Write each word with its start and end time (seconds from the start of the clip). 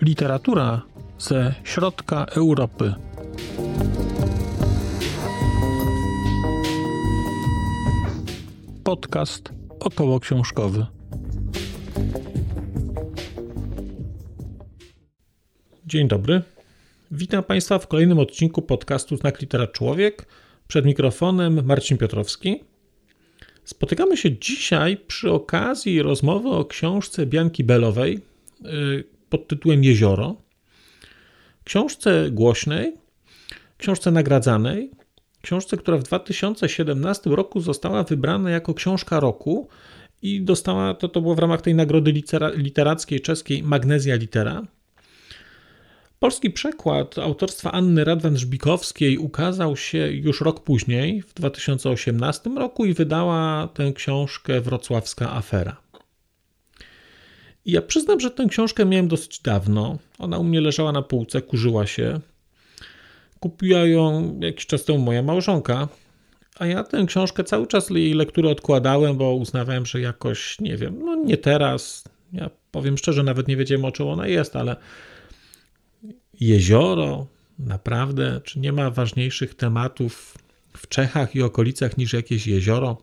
Literatura 0.00 0.82
ze 1.18 1.54
środka 1.64 2.24
Europy. 2.24 2.94
Podcast 8.84 9.52
około 9.80 10.20
książkowy. 10.20 10.86
Dzień 15.86 16.08
dobry. 16.08 16.42
Witam 17.10 17.44
Państwa 17.44 17.78
w 17.78 17.86
kolejnym 17.86 18.18
odcinku 18.18 18.62
podcastu 18.62 19.16
Znak 19.16 19.40
Litera 19.40 19.66
Człowiek. 19.66 20.26
Przed 20.68 20.84
mikrofonem 20.84 21.66
Marcin 21.66 21.98
Piotrowski. 21.98 22.60
Spotykamy 23.64 24.16
się 24.16 24.38
dzisiaj 24.38 24.96
przy 24.96 25.32
okazji 25.32 26.02
rozmowy 26.02 26.48
o 26.48 26.64
książce 26.64 27.26
Bianki 27.26 27.64
Belowej 27.64 28.20
y, 28.64 29.04
pod 29.30 29.48
tytułem 29.48 29.84
Jezioro. 29.84 30.36
Książce 31.64 32.30
głośnej, 32.30 32.94
książce 33.78 34.10
nagradzanej, 34.10 34.90
książce, 35.42 35.76
która 35.76 35.98
w 35.98 36.02
2017 36.02 37.30
roku 37.30 37.60
została 37.60 38.04
wybrana 38.04 38.50
jako 38.50 38.74
książka 38.74 39.20
roku 39.20 39.68
i 40.22 40.42
dostała, 40.42 40.94
to, 40.94 41.08
to 41.08 41.20
było 41.20 41.34
w 41.34 41.38
ramach 41.38 41.62
tej 41.62 41.74
nagrody 41.74 42.12
literackiej 42.54 43.20
czeskiej 43.20 43.62
Magnezja 43.62 44.16
Litera. 44.16 44.62
Polski 46.18 46.50
przekład 46.50 47.18
autorstwa 47.18 47.72
Anny 47.72 48.04
Radwan-Żbikowskiej 48.04 49.18
ukazał 49.18 49.76
się 49.76 49.98
już 49.98 50.40
rok 50.40 50.64
później, 50.64 51.22
w 51.22 51.34
2018 51.34 52.50
roku, 52.50 52.84
i 52.84 52.94
wydała 52.94 53.68
tę 53.74 53.92
książkę 53.92 54.60
Wrocławska 54.60 55.32
Afera. 55.32 55.76
I 57.64 57.72
ja 57.72 57.82
przyznam, 57.82 58.20
że 58.20 58.30
tę 58.30 58.46
książkę 58.46 58.84
miałem 58.84 59.08
dosyć 59.08 59.40
dawno. 59.40 59.98
Ona 60.18 60.38
u 60.38 60.44
mnie 60.44 60.60
leżała 60.60 60.92
na 60.92 61.02
półce, 61.02 61.42
kurzyła 61.42 61.86
się. 61.86 62.20
Kupiła 63.40 63.80
ją 63.80 64.38
jakiś 64.40 64.66
czas 64.66 64.84
temu 64.84 64.98
moja 64.98 65.22
małżonka, 65.22 65.88
a 66.58 66.66
ja 66.66 66.84
tę 66.84 67.04
książkę 67.06 67.44
cały 67.44 67.66
czas 67.66 67.90
jej 67.90 68.14
lekturę 68.14 68.48
odkładałem, 68.50 69.16
bo 69.16 69.34
uznawałem, 69.34 69.86
że 69.86 70.00
jakoś, 70.00 70.60
nie 70.60 70.76
wiem, 70.76 70.98
no 71.04 71.14
nie 71.14 71.36
teraz. 71.36 72.04
Ja 72.32 72.50
powiem 72.70 72.98
szczerze, 72.98 73.22
nawet 73.22 73.48
nie 73.48 73.56
wiedziałem 73.56 73.84
o 73.84 73.92
czym 73.92 74.06
ona 74.06 74.26
jest, 74.26 74.56
ale 74.56 74.76
jezioro, 76.40 77.26
naprawdę, 77.58 78.40
czy 78.44 78.58
nie 78.58 78.72
ma 78.72 78.90
ważniejszych 78.90 79.54
tematów 79.54 80.38
w 80.76 80.88
Czechach 80.88 81.34
i 81.34 81.42
okolicach 81.42 81.98
niż 81.98 82.12
jakieś 82.12 82.46
jezioro? 82.46 83.02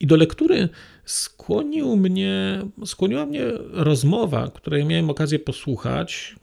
I 0.00 0.06
do 0.06 0.16
lektury 0.16 0.68
skłonił 1.04 1.96
mnie, 1.96 2.62
skłoniła 2.84 3.26
mnie 3.26 3.44
rozmowa, 3.70 4.50
której 4.54 4.84
miałem 4.84 5.10
okazję 5.10 5.38
posłuchać. 5.38 6.36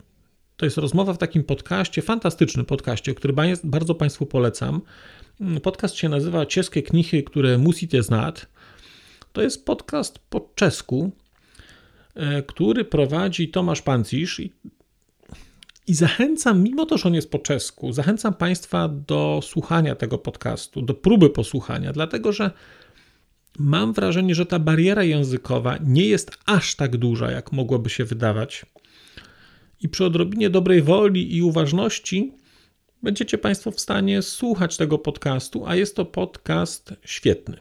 To 0.58 0.66
jest 0.66 0.78
rozmowa 0.78 1.14
w 1.14 1.18
takim 1.18 1.44
podcaście, 1.44 2.02
fantastycznym 2.02 2.66
podcaście, 2.66 3.16
który 3.16 3.34
bardzo 3.64 3.96
Państwu 3.96 4.26
polecam. 4.26 4.82
Podcast 5.64 5.96
się 5.96 6.10
nazywa 6.10 6.46
Czeskie 6.46 6.84
knichy, 6.84 7.24
które 7.24 7.58
musicie 7.58 8.04
znać. 8.04 8.46
To 9.34 9.42
jest 9.42 9.66
podcast 9.66 10.20
po 10.20 10.50
czesku, 10.56 11.12
e, 12.16 12.44
który 12.44 12.86
prowadzi 12.86 13.50
Tomasz 13.50 13.82
Pancisz. 13.82 14.42
Zachęcam, 15.88 16.64
mimo 16.64 16.86
to, 16.86 16.98
że 16.98 17.08
on 17.08 17.14
jest 17.14 17.32
po 17.32 17.40
czesku, 17.40 17.94
zachęcam 17.94 18.34
Państwa 18.34 18.88
do 18.88 19.40
słuchania 19.44 19.96
tego 19.96 20.18
podcastu, 20.18 20.82
do 20.82 20.94
próby 20.94 21.30
posłuchania, 21.30 21.94
dlatego 21.94 22.32
że 22.32 22.52
mam 23.60 23.94
wrażenie, 23.94 24.36
że 24.36 24.46
ta 24.46 24.60
bariera 24.60 25.04
językowa 25.04 25.78
nie 25.86 26.06
jest 26.06 26.32
aż 26.46 26.76
tak 26.76 26.98
duża, 26.98 27.32
jak 27.32 27.52
mogłoby 27.52 27.90
się 27.90 28.06
wydawać. 28.06 28.66
I 29.82 29.90
przy 29.90 30.06
odrobinie 30.06 30.50
dobrej 30.50 30.82
woli 30.82 31.36
i 31.36 31.42
uważności 31.42 32.34
będziecie 33.04 33.38
Państwo 33.38 33.72
w 33.72 33.80
stanie 33.80 34.22
słuchać 34.22 34.78
tego 34.78 34.98
podcastu, 34.98 35.66
a 35.68 35.76
jest 35.76 35.96
to 35.96 36.06
podcast 36.06 36.94
świetny. 37.06 37.58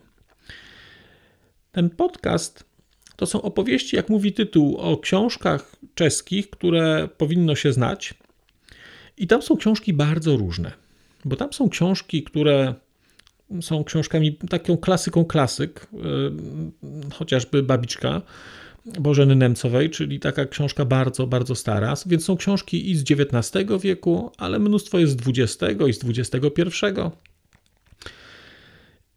Ten 1.72 1.90
podcast 1.90 2.64
to 3.22 3.26
są 3.26 3.42
opowieści, 3.42 3.96
jak 3.96 4.08
mówi 4.08 4.32
tytuł, 4.32 4.76
o 4.76 4.98
książkach 4.98 5.76
czeskich, 5.94 6.50
które 6.50 7.08
powinno 7.18 7.54
się 7.54 7.72
znać. 7.72 8.14
I 9.16 9.26
tam 9.26 9.42
są 9.42 9.56
książki 9.56 9.92
bardzo 9.92 10.36
różne, 10.36 10.72
bo 11.24 11.36
tam 11.36 11.52
są 11.52 11.68
książki, 11.68 12.22
które 12.22 12.74
są 13.60 13.84
książkami 13.84 14.34
taką 14.34 14.76
klasyką 14.76 15.24
klasyk, 15.24 15.88
y, 17.08 17.10
chociażby 17.14 17.62
Babiczka 17.62 18.22
Bożeny 18.84 19.36
Nemcowej, 19.36 19.90
czyli 19.90 20.20
taka 20.20 20.46
książka 20.46 20.84
bardzo, 20.84 21.26
bardzo 21.26 21.54
stara, 21.54 21.94
więc 22.06 22.24
są 22.24 22.36
książki 22.36 22.90
i 22.90 22.96
z 22.96 23.04
XIX 23.10 23.82
wieku, 23.82 24.30
ale 24.38 24.58
mnóstwo 24.58 24.98
jest 24.98 25.24
z 25.24 25.28
XX 25.28 25.80
i 25.88 25.92
z 25.92 26.04
XXI. 26.34 26.86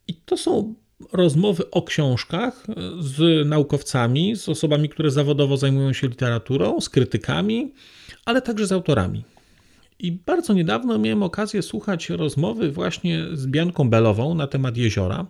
I 0.08 0.14
to 0.14 0.38
są 0.38 0.76
rozmowy 1.12 1.72
o 1.72 1.82
książkach 1.82 2.66
z 3.00 3.48
naukowcami, 3.48 4.36
z 4.36 4.50
osobami, 4.50 4.90
które 4.90 5.12
zawodowo 5.12 5.58
zajmują 5.58 5.94
się 5.94 6.08
literaturą, 6.08 6.82
z 6.82 6.90
krytykami, 6.90 7.74
ale 8.26 8.42
także 8.42 8.68
z 8.68 8.72
autorami. 8.72 9.24
I 10.00 10.12
bardzo 10.12 10.54
niedawno 10.54 10.98
miałem 10.98 11.24
okazję 11.24 11.62
słuchać 11.62 12.10
rozmowy 12.10 12.72
właśnie 12.72 13.26
z 13.34 13.48
Bianką 13.48 13.90
Belową 13.90 14.36
na 14.36 14.48
temat 14.48 14.78
jeziora. 14.78 15.26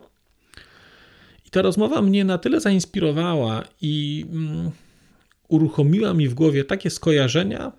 I 1.46 1.50
ta 1.50 1.62
rozmowa 1.62 2.02
mnie 2.02 2.26
na 2.26 2.38
tyle 2.38 2.60
zainspirowała 2.62 3.64
i 3.82 4.26
mm, 4.32 4.72
uruchomiła 5.48 6.14
mi 6.14 6.28
w 6.28 6.34
głowie 6.34 6.64
takie 6.64 6.90
skojarzenia, 6.90 7.72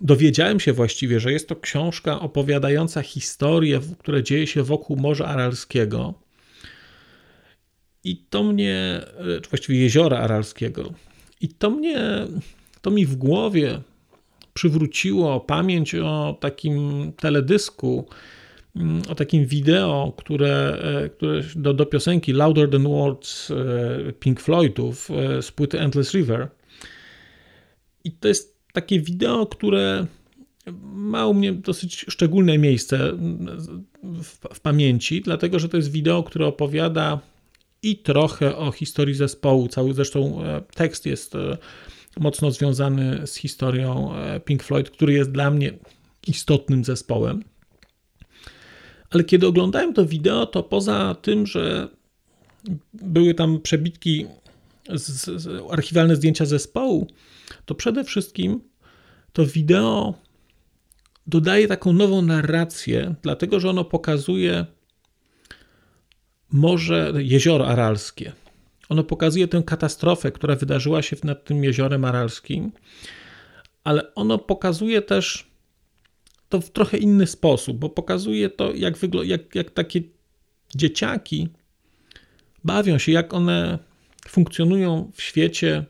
dowiedziałem 0.00 0.60
się 0.60 0.72
właściwie, 0.72 1.20
że 1.20 1.32
jest 1.32 1.48
to 1.48 1.56
książka 1.56 2.20
opowiadająca 2.20 3.02
historię, 3.02 3.80
która 3.98 4.22
dzieje 4.22 4.46
się 4.46 4.62
wokół 4.62 4.96
Morza 4.96 5.26
Aralskiego. 5.26 6.14
I 8.04 8.16
to 8.16 8.42
mnie, 8.42 9.00
czy 9.42 9.50
właściwie 9.50 9.78
jeziora 9.78 10.18
Aralskiego. 10.18 10.92
I 11.40 11.48
to 11.48 11.70
mnie, 11.70 11.98
to 12.82 12.90
mi 12.90 13.06
w 13.06 13.16
głowie 13.16 13.80
przywróciło 14.54 15.40
pamięć 15.40 15.94
o 15.94 16.38
takim 16.40 17.12
teledysku, 17.12 18.08
mm, 18.76 19.02
o 19.08 19.14
takim 19.14 19.46
wideo, 19.46 20.12
które, 20.16 20.78
e, 21.04 21.08
które 21.08 21.42
do, 21.56 21.74
do 21.74 21.86
piosenki 21.86 22.32
Louder 22.32 22.70
Than 22.70 22.82
Words 22.82 23.50
e, 23.50 24.12
Pink 24.12 24.40
Floydów 24.40 25.10
e, 25.10 25.42
z 25.42 25.50
płyty 25.50 25.80
Endless 25.80 26.14
River. 26.14 26.48
I 28.04 28.12
to 28.12 28.28
jest 28.28 28.53
takie 28.74 29.00
wideo, 29.00 29.46
które 29.46 30.06
ma 30.82 31.26
u 31.26 31.34
mnie 31.34 31.52
dosyć 31.52 32.04
szczególne 32.08 32.58
miejsce 32.58 33.12
w, 34.02 34.26
w, 34.54 34.60
pamięci, 34.60 35.20
dlatego 35.20 35.58
że 35.58 35.68
to 35.68 35.76
jest 35.76 35.90
wideo, 35.90 36.22
które 36.22 36.46
opowiada 36.46 37.20
i 37.82 37.96
trochę 37.96 38.56
o 38.56 38.72
historii 38.72 39.14
zespołu. 39.14 39.68
Cały 39.68 39.94
zresztą 39.94 40.44
e, 40.44 40.62
tekst 40.74 41.06
jest 41.06 41.34
e, 41.34 41.58
mocno 42.20 42.50
związany 42.50 43.26
z 43.26 43.34
historią 43.34 44.14
e, 44.14 44.40
Pink 44.40 44.62
Floyd, 44.62 44.90
który 44.90 45.12
jest 45.12 45.32
dla 45.32 45.50
mnie 45.50 45.72
istotnym 46.26 46.84
zespołem. 46.84 47.44
Ale 49.10 49.24
kiedy 49.24 49.46
oglądałem 49.46 49.94
to 49.94 50.06
wideo, 50.06 50.46
to 50.46 50.62
poza 50.62 51.16
tym, 51.22 51.46
że 51.46 51.88
były 52.92 53.34
tam 53.34 53.60
przebitki, 53.60 54.26
z, 54.94 55.24
z, 55.42 55.62
archiwalne 55.70 56.16
zdjęcia 56.16 56.46
zespołu, 56.46 57.06
to 57.64 57.74
przede 57.74 58.04
wszystkim 58.04 58.60
to 59.32 59.46
wideo 59.46 60.14
dodaje 61.26 61.68
taką 61.68 61.92
nową 61.92 62.22
narrację, 62.22 63.14
dlatego 63.22 63.60
że 63.60 63.70
ono 63.70 63.84
pokazuje 63.84 64.66
morze, 66.52 67.12
jezioro 67.16 67.68
aralskie. 67.68 68.32
Ono 68.88 69.04
pokazuje 69.04 69.48
tę 69.48 69.62
katastrofę, 69.66 70.32
która 70.32 70.56
wydarzyła 70.56 71.02
się 71.02 71.16
nad 71.24 71.44
tym 71.44 71.64
jeziorem 71.64 72.04
aralskim, 72.04 72.72
ale 73.84 74.14
ono 74.14 74.38
pokazuje 74.38 75.02
też 75.02 75.50
to 76.48 76.60
w 76.60 76.70
trochę 76.70 76.98
inny 76.98 77.26
sposób, 77.26 77.78
bo 77.78 77.88
pokazuje 77.88 78.50
to, 78.50 78.74
jak, 78.74 78.98
wygl- 78.98 79.24
jak, 79.24 79.54
jak 79.54 79.70
takie 79.70 80.00
dzieciaki 80.74 81.48
bawią 82.64 82.98
się, 82.98 83.12
jak 83.12 83.34
one 83.34 83.78
funkcjonują 84.28 85.10
w 85.14 85.22
świecie, 85.22 85.84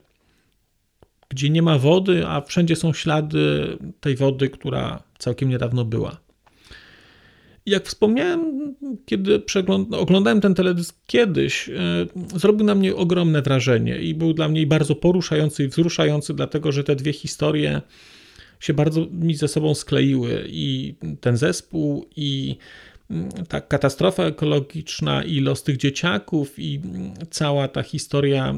gdzie 1.34 1.50
nie 1.50 1.62
ma 1.62 1.78
wody, 1.78 2.26
a 2.26 2.40
wszędzie 2.40 2.76
są 2.76 2.92
ślady 2.92 3.76
tej 4.00 4.16
wody, 4.16 4.50
która 4.50 5.02
całkiem 5.18 5.48
niedawno 5.48 5.84
była. 5.84 6.16
Jak 7.66 7.86
wspomniałem, 7.86 8.74
kiedy 9.06 9.42
oglądałem 9.90 10.40
ten 10.40 10.54
teledysk 10.54 10.96
kiedyś, 11.06 11.68
e, 11.68 11.72
zrobił 12.38 12.66
na 12.66 12.74
mnie 12.74 12.96
ogromne 12.96 13.42
wrażenie 13.42 13.98
i 13.98 14.14
był 14.14 14.34
dla 14.34 14.48
mnie 14.48 14.66
bardzo 14.66 14.94
poruszający 14.94 15.64
i 15.64 15.68
wzruszający, 15.68 16.34
dlatego 16.34 16.72
że 16.72 16.84
te 16.84 16.96
dwie 16.96 17.12
historie 17.12 17.80
się 18.60 18.74
bardzo 18.74 19.06
mi 19.10 19.34
ze 19.34 19.48
sobą 19.48 19.74
skleiły 19.74 20.44
i 20.48 20.94
ten 21.20 21.36
zespół 21.36 22.06
i 22.16 22.56
ta 23.48 23.60
katastrofa 23.60 24.24
ekologiczna 24.24 25.24
i 25.24 25.40
los 25.40 25.62
tych 25.62 25.76
dzieciaków 25.76 26.58
i 26.58 26.80
mm, 26.84 27.14
cała 27.30 27.68
ta 27.68 27.82
historia, 27.82 28.54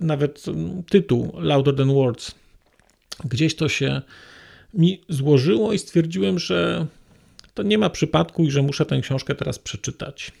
nawet 0.00 0.44
tytuł 0.90 1.32
Louder 1.38 1.76
Than 1.76 1.94
Words, 1.94 2.34
gdzieś 3.24 3.56
to 3.56 3.68
się 3.68 4.02
mi 4.74 5.00
złożyło 5.08 5.72
i 5.72 5.78
stwierdziłem, 5.78 6.38
że 6.38 6.86
to 7.54 7.62
nie 7.62 7.78
ma 7.78 7.90
przypadku 7.90 8.44
i 8.44 8.50
że 8.50 8.62
muszę 8.62 8.86
tę 8.86 9.00
książkę 9.00 9.34
teraz 9.34 9.58
przeczytać. 9.58 10.32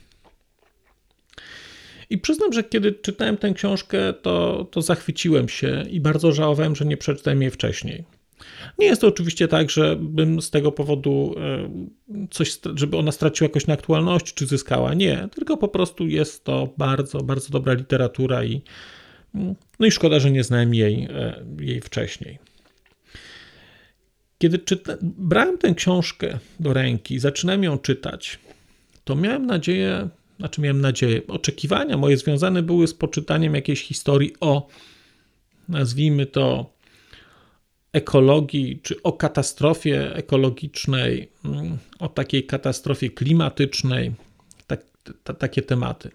I 2.10 2.18
przyznam, 2.18 2.52
że 2.52 2.64
kiedy 2.64 2.92
czytałem 2.92 3.36
tę 3.36 3.54
książkę, 3.54 4.12
to, 4.12 4.66
to 4.70 4.82
zachwyciłem 4.82 5.48
się 5.48 5.84
i 5.90 6.00
bardzo 6.00 6.32
żałowałem, 6.32 6.76
że 6.76 6.84
nie 6.84 6.96
przeczytałem 6.96 7.42
jej 7.42 7.50
wcześniej. 7.50 8.04
Nie 8.78 8.86
jest 8.86 9.00
to 9.00 9.08
oczywiście 9.08 9.48
tak, 9.48 9.70
że 9.70 9.96
bym 9.96 10.42
z 10.42 10.50
tego 10.50 10.72
powodu 10.72 11.34
e, 11.38 11.70
coś, 12.30 12.58
żeby 12.74 12.96
ona 12.96 13.12
straciła 13.12 13.48
jakoś 13.48 13.66
na 13.66 13.74
aktualności, 13.74 14.32
czy 14.34 14.46
zyskała. 14.46 14.94
Nie, 14.94 15.28
tylko 15.34 15.56
po 15.56 15.68
prostu 15.68 16.06
jest 16.06 16.44
to 16.44 16.68
bardzo, 16.78 17.22
bardzo 17.22 17.50
dobra 17.50 17.72
literatura 17.72 18.44
i 18.44 18.62
no 19.78 19.86
i 19.86 19.90
szkoda, 19.90 20.20
że 20.20 20.30
nie 20.30 20.44
znałem 20.44 20.74
jej, 20.74 21.08
e, 21.10 21.44
jej 21.60 21.80
wcześniej. 21.80 22.38
Kiedy 24.38 24.58
czyta, 24.58 24.96
brałem 25.02 25.58
tę 25.58 25.74
książkę 25.74 26.38
do 26.60 26.72
ręki, 26.72 27.18
zaczynałem 27.18 27.64
ją 27.64 27.78
czytać, 27.78 28.38
to 29.04 29.16
miałem 29.16 29.46
nadzieję, 29.46 30.08
znaczy 30.38 30.60
miałem 30.60 30.80
nadzieję, 30.80 31.22
oczekiwania 31.28 31.96
moje 31.96 32.16
związane 32.16 32.62
były 32.62 32.86
z 32.86 32.94
poczytaniem 32.94 33.54
jakiejś 33.54 33.82
historii 33.82 34.32
o, 34.40 34.68
nazwijmy 35.68 36.26
to, 36.26 36.72
ekologii, 37.92 38.80
czy 38.82 39.02
o 39.02 39.12
katastrofie 39.12 40.14
ekologicznej, 40.14 41.28
mm, 41.44 41.78
o 41.98 42.08
takiej 42.08 42.46
katastrofie 42.46 43.10
klimatycznej, 43.10 44.12
tak, 44.66 44.84
takie 45.38 45.62
tematy. 45.62 46.10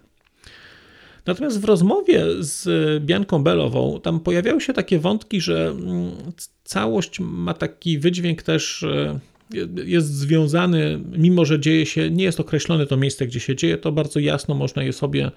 Natomiast 1.26 1.60
w 1.60 1.64
rozmowie 1.64 2.24
z 2.38 2.68
Bianką 3.04 3.42
Belową 3.42 4.00
tam 4.02 4.20
pojawiały 4.20 4.60
się 4.60 4.72
takie 4.72 4.98
wątki, 4.98 5.40
że 5.40 5.68
mm, 5.68 6.10
całość 6.64 7.20
ma 7.20 7.54
taki 7.54 7.98
wydźwięk 7.98 8.42
też 8.42 8.84
jest 9.84 10.14
związany, 10.14 11.00
mimo 11.12 11.44
że 11.44 11.60
dzieje 11.60 11.86
się, 11.86 12.10
nie 12.10 12.24
jest 12.24 12.40
określone 12.40 12.86
to 12.86 12.96
miejsce, 12.96 13.26
gdzie 13.26 13.40
się 13.40 13.56
dzieje, 13.56 13.78
to 13.78 13.92
bardzo 13.92 14.20
jasno 14.20 14.54
można 14.54 14.82
je 14.82 14.92
sobie 14.92 15.30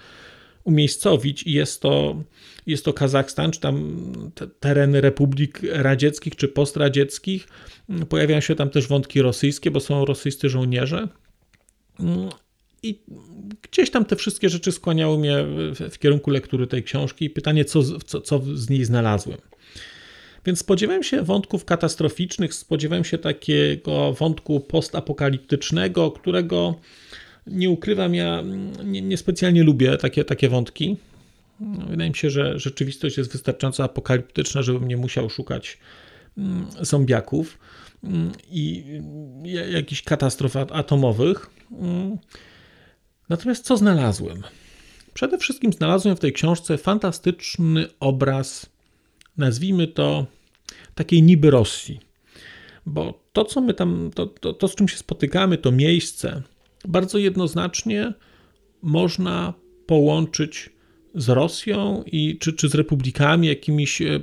umiejscowić 0.64 1.44
i 1.44 1.52
jest 1.52 1.82
to, 1.82 2.24
jest 2.68 2.86
to 2.86 2.94
Kazachstan, 2.94 3.52
czy 3.52 3.60
tam 3.60 4.04
te 4.36 4.48
tereny 4.48 5.02
republik 5.02 5.60
radzieckich 5.72 6.36
czy 6.36 6.48
postradzieckich. 6.48 7.48
Pojawiają 8.10 8.42
się 8.42 8.56
tam 8.56 8.70
też 8.70 8.88
wątki 8.88 9.22
rosyjskie, 9.22 9.72
bo 9.72 9.80
są 9.80 10.06
rosyjscy 10.06 10.50
żołnierze. 10.50 11.08
I 12.84 13.00
gdzieś 13.72 13.92
tam 13.92 14.06
te 14.06 14.16
wszystkie 14.16 14.50
rzeczy 14.50 14.72
skłaniały 14.72 15.18
mnie 15.18 15.46
w 15.92 16.00
kierunku 16.00 16.32
lektury 16.32 16.68
tej 16.68 16.84
książki 16.84 17.26
i 17.26 17.30
pytanie, 17.30 17.66
co, 17.66 18.00
co, 18.00 18.22
co 18.22 18.42
z 18.54 18.70
niej 18.70 18.86
znalazłem. 18.86 19.38
Więc 20.46 20.60
spodziewałem 20.60 21.04
się 21.04 21.22
wątków 21.22 21.66
katastroficznych, 21.66 22.54
spodziewałem 22.54 23.04
się 23.04 23.18
takiego 23.18 24.14
wątku 24.14 24.60
postapokaliptycznego, 24.60 26.12
którego 26.12 26.76
nie 27.52 27.70
ukrywam, 27.70 28.16
ja 28.16 28.44
niespecjalnie 28.84 29.60
nie 29.60 29.66
lubię 29.66 29.98
takie, 29.98 30.26
takie 30.26 30.50
wątki. 30.50 30.98
Wydaje 31.90 32.10
mi 32.10 32.16
się, 32.16 32.30
że 32.30 32.60
rzeczywistość 32.60 33.18
jest 33.18 33.32
wystarczająco 33.32 33.84
apokaliptyczna, 33.84 34.62
żebym 34.62 34.88
nie 34.88 34.98
musiał 34.98 35.30
szukać 35.30 35.78
mm, 36.38 36.66
zombiaków 36.82 37.60
mm, 38.04 38.32
i 38.52 38.84
jakichś 39.72 40.02
katastrof 40.02 40.56
atomowych. 40.56 41.50
Mm. 41.72 42.18
Natomiast 43.30 43.66
co 43.66 43.78
znalazłem? 43.78 44.44
Przede 45.14 45.38
wszystkim 45.38 45.74
znalazłem 45.74 46.16
w 46.16 46.20
tej 46.20 46.34
książce 46.34 46.78
fantastyczny 46.78 47.88
obraz, 48.00 48.70
nazwijmy 49.38 49.88
to 49.88 50.26
takiej 50.96 51.24
niby 51.24 51.52
Rosji. 51.52 52.00
Bo 52.86 53.24
to, 53.34 53.46
co 53.46 53.62
my 53.62 53.74
tam, 53.74 54.12
to, 54.16 54.26
to, 54.26 54.54
to 54.54 54.68
z 54.68 54.76
czym 54.76 54.88
się 54.88 54.98
spotykamy, 54.98 55.58
to 55.58 55.72
miejsce, 55.72 56.42
bardzo 56.88 57.18
jednoznacznie 57.18 58.14
można 58.82 59.54
połączyć 59.86 60.70
z 61.16 61.30
Rosją 61.30 62.04
i, 62.06 62.38
czy, 62.38 62.54
czy 62.54 62.70
z 62.70 62.76
republikami 62.76 63.48
jakimiś 63.48 64.02
e, 64.02 64.20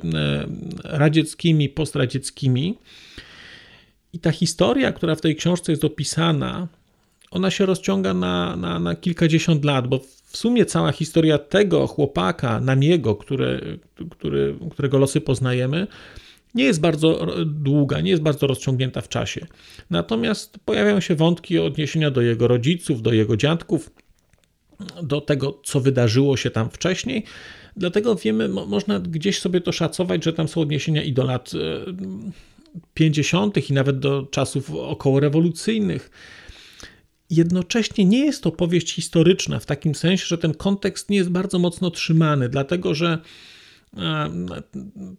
radzieckimi, 0.84 1.68
postradzieckimi. 1.68 2.78
I 4.12 4.18
ta 4.18 4.30
historia, 4.30 4.92
która 4.92 5.14
w 5.14 5.20
tej 5.20 5.36
książce 5.36 5.72
jest 5.72 5.84
opisana, 5.84 6.68
ona 7.30 7.50
się 7.50 7.66
rozciąga 7.66 8.14
na, 8.14 8.56
na, 8.56 8.78
na 8.78 8.94
kilkadziesiąt 8.94 9.64
lat, 9.64 9.88
bo 9.88 9.98
w 10.24 10.36
sumie 10.36 10.66
cała 10.66 10.92
historia 10.92 11.38
tego 11.38 11.86
chłopaka, 11.86 12.60
Namiego, 12.60 13.14
który, 13.14 13.78
który, 14.10 14.54
którego 14.70 14.98
losy 14.98 15.20
poznajemy, 15.20 15.86
nie 16.56 16.64
jest 16.64 16.80
bardzo 16.80 17.26
długa, 17.46 18.00
nie 18.00 18.10
jest 18.10 18.22
bardzo 18.22 18.46
rozciągnięta 18.46 19.00
w 19.00 19.08
czasie. 19.08 19.46
Natomiast 19.90 20.58
pojawiają 20.64 21.00
się 21.00 21.14
wątki 21.14 21.58
odniesienia 21.58 22.10
do 22.10 22.20
jego 22.20 22.48
rodziców, 22.48 23.02
do 23.02 23.12
jego 23.12 23.36
dziadków, 23.36 23.90
do 25.02 25.20
tego, 25.20 25.60
co 25.64 25.80
wydarzyło 25.80 26.36
się 26.36 26.50
tam 26.50 26.70
wcześniej. 26.70 27.24
Dlatego 27.76 28.14
wiemy, 28.14 28.48
można 28.48 29.00
gdzieś 29.00 29.40
sobie 29.40 29.60
to 29.60 29.72
szacować, 29.72 30.24
że 30.24 30.32
tam 30.32 30.48
są 30.48 30.60
odniesienia 30.60 31.02
i 31.02 31.12
do 31.12 31.24
lat 31.24 31.52
50. 32.94 33.56
E, 33.56 33.60
i 33.60 33.72
nawet 33.72 33.98
do 33.98 34.26
czasów 34.30 34.70
okołorewolucyjnych. 34.74 36.10
Jednocześnie 37.30 38.04
nie 38.04 38.24
jest 38.24 38.42
to 38.42 38.52
powieść 38.52 38.92
historyczna 38.92 39.58
w 39.58 39.66
takim 39.66 39.94
sensie, 39.94 40.26
że 40.26 40.38
ten 40.38 40.54
kontekst 40.54 41.10
nie 41.10 41.16
jest 41.16 41.30
bardzo 41.30 41.58
mocno 41.58 41.90
trzymany, 41.90 42.48
dlatego 42.48 42.94
że 42.94 43.18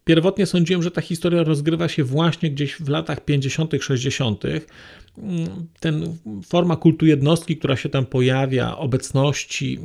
Pierwotnie 0.06 0.46
sądziłem, 0.46 0.84
że 0.84 0.92
ta 0.92 1.02
historia 1.02 1.44
rozgrywa 1.44 1.88
się 1.88 2.04
właśnie 2.04 2.52
gdzieś 2.52 2.74
w 2.74 2.90
latach 2.90 3.26
50., 3.26 3.74
60. 3.82 4.44
Ten 5.80 6.18
forma 6.46 6.76
kultu 6.76 7.06
jednostki, 7.06 7.58
która 7.58 7.76
się 7.76 7.90
tam 7.90 8.06
pojawia, 8.06 8.78
obecności 8.78 9.80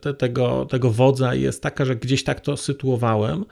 te, 0.00 0.14
tego, 0.14 0.66
tego 0.70 0.90
wodza 0.90 1.34
jest 1.34 1.62
taka, 1.62 1.84
że 1.84 1.96
gdzieś 1.96 2.24
tak 2.24 2.40
to 2.40 2.56
sytuowałem. 2.56 3.44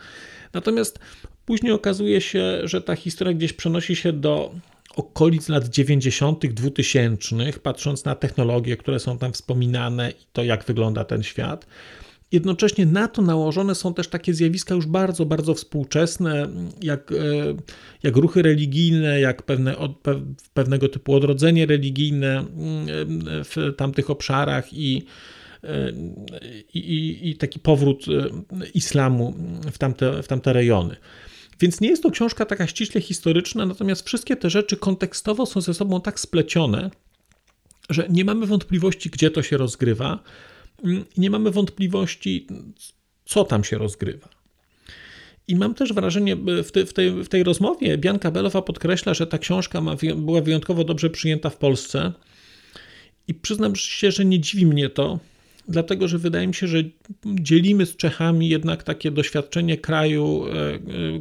Natomiast 0.53 0.99
później 1.47 1.73
okazuje 1.73 2.21
się, 2.21 2.61
że 2.65 2.81
ta 2.81 2.97
historia 2.97 3.35
gdzieś 3.35 3.53
przenosi 3.53 3.97
się 3.97 4.13
do 4.13 4.55
okolic 4.97 5.49
lat 5.49 5.69
90., 5.69 6.47
2000, 6.47 7.37
patrząc 7.63 8.05
na 8.05 8.15
technologie, 8.15 8.77
które 8.77 8.99
są 8.99 9.19
tam 9.19 9.33
wspominane 9.33 10.11
i 10.11 10.27
to, 10.33 10.45
jak 10.45 10.65
wygląda 10.65 11.05
ten 11.05 11.23
świat. 11.23 11.67
Jednocześnie 12.33 12.87
na 12.87 13.09
to 13.09 13.23
nałożone 13.23 13.75
są 13.75 13.95
też 13.95 14.09
takie 14.09 14.35
zjawiska 14.35 14.75
już 14.75 14.87
bardzo, 14.87 15.27
bardzo 15.27 15.55
współczesne, 15.55 16.49
jak, 16.83 17.13
e, 17.13 17.15
jak 18.03 18.17
ruchy 18.17 18.43
religijne, 18.43 19.21
jak 19.21 19.43
pewne, 19.43 19.77
pewnego 20.55 20.89
typu 20.89 21.15
odrodzenie 21.15 21.67
religijne 21.67 22.39
mm, 22.39 22.87
w 23.45 23.75
tamtych 23.77 24.11
obszarach 24.11 24.73
i, 24.73 25.03
e, 25.65 25.93
i, 26.75 27.19
i 27.31 27.37
taki 27.37 27.59
powrót 27.59 28.05
e, 28.09 28.67
islamu 28.75 29.35
w 29.73 29.79
tamte, 29.79 30.23
w 30.23 30.29
tamte 30.29 30.53
rejony. 30.53 30.97
Więc 31.61 31.81
nie 31.81 31.89
jest 31.89 32.03
to 32.03 32.11
książka 32.11 32.47
taka 32.47 32.67
ściśle 32.67 33.01
historyczna, 33.01 33.67
natomiast 33.67 34.07
wszystkie 34.07 34.37
te 34.37 34.51
rzeczy 34.51 34.77
kontekstowo 34.77 35.47
są 35.47 35.61
ze 35.61 35.75
sobą 35.75 36.01
tak 36.01 36.21
splecione, 36.21 36.91
że 37.91 38.07
nie 38.09 38.25
mamy 38.25 38.47
wątpliwości, 38.47 39.11
gdzie 39.11 39.31
to 39.31 39.43
się 39.43 39.57
rozgrywa 39.57 40.19
nie 41.17 41.31
mamy 41.31 41.51
wątpliwości, 41.51 42.47
co 43.25 43.45
tam 43.45 43.65
się 43.65 43.79
rozgrywa. 43.79 44.29
I 45.49 45.57
mam 45.57 45.75
też 45.75 45.93
wrażenie, 45.93 46.37
w, 46.37 46.71
te, 46.71 46.87
w, 46.87 46.93
tej, 46.93 47.11
w 47.25 47.29
tej 47.29 47.43
rozmowie 47.43 47.99
Bianka 47.99 48.31
Belowa 48.31 48.63
podkreśla, 48.63 49.15
że 49.15 49.27
ta 49.27 49.39
książka 49.39 49.81
ma, 49.81 49.97
była 50.17 50.41
wyjątkowo 50.41 50.85
dobrze 50.85 51.11
przyjęta 51.11 51.51
w 51.51 51.57
Polsce. 51.57 52.13
I 53.29 53.35
przyznam 53.35 53.77
się, 53.77 54.11
że 54.11 54.25
nie 54.25 54.41
dziwi 54.41 54.67
mnie 54.67 54.89
to, 54.89 55.19
dlatego 55.69 56.09
że 56.09 56.19
wydaje 56.19 56.47
mi 56.47 56.55
się, 56.55 56.67
że 56.67 56.79
dzielimy 57.25 57.87
z 57.87 57.97
Czechami 57.97 58.49
jednak 58.49 58.83
takie 58.83 59.11
doświadczenie 59.11 59.77
kraju, 59.77 60.45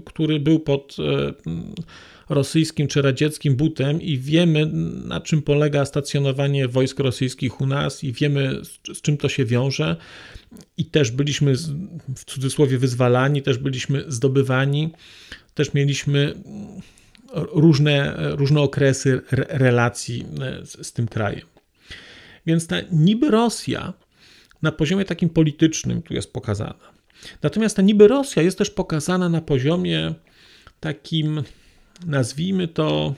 który 0.06 0.40
był 0.40 0.60
pod 0.60 0.98
rosyjskim 2.30 2.88
czy 2.88 3.02
radzieckim 3.02 3.56
butem 3.56 4.02
i 4.02 4.18
wiemy, 4.18 4.66
na 5.06 5.22
czym 5.22 5.42
polega 5.42 5.86
stacjonowanie 5.86 6.68
wojsk 6.68 7.00
rosyjskich 7.00 7.62
u 7.62 7.66
nas 7.66 8.04
i 8.04 8.14
wiemy, 8.14 8.66
z, 8.66 8.98
z 8.98 9.02
czym 9.02 9.18
to 9.18 9.30
się 9.30 9.46
wiąże. 9.46 9.96
I 10.78 10.86
też 10.86 11.12
byliśmy 11.12 11.54
w 12.16 12.26
cudzysłowie 12.26 12.78
wyzwalani, 12.78 13.42
też 13.42 13.58
byliśmy 13.58 14.04
zdobywani, 14.08 14.90
też 15.54 15.74
mieliśmy 15.74 16.34
różne, 17.34 18.16
różne 18.18 18.62
okresy 18.62 19.22
relacji 19.32 20.26
e, 20.42 20.66
z, 20.66 20.88
z 20.88 20.94
tym 20.94 21.08
krajem. 21.08 21.48
Więc 22.46 22.68
ta 22.68 22.76
niby 22.92 23.32
Rosja 23.32 23.94
na 24.62 24.72
poziomie 24.72 25.06
takim 25.06 25.30
politycznym 25.30 26.02
tu 26.02 26.14
jest 26.14 26.34
pokazana. 26.34 27.00
Natomiast 27.44 27.76
ta 27.76 27.82
niby 27.82 28.08
Rosja 28.08 28.42
jest 28.42 28.58
też 28.58 28.70
pokazana 28.70 29.30
na 29.30 29.42
poziomie 29.42 30.14
takim 30.80 31.44
nazwijmy 32.06 32.68
to 32.68 33.16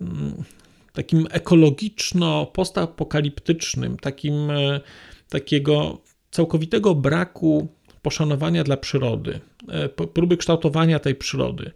mm, 0.00 0.44
takim 0.92 1.26
ekologiczno-postapokaliptycznym, 1.26 3.96
takim 3.96 4.50
e, 4.50 4.80
takiego 5.28 6.00
całkowitego 6.30 6.94
braku 6.94 7.68
poszanowania 8.02 8.64
dla 8.64 8.76
przyrody, 8.76 9.40
e, 9.68 9.88
próby 9.88 10.36
kształtowania 10.36 10.98
tej 10.98 11.14
przyrody, 11.14 11.70